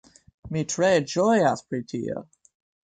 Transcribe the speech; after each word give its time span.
Mi 0.55 0.63
tre 0.75 0.89
ĝojas 1.13 1.65
pri 1.69 1.85
tio! 1.95 2.29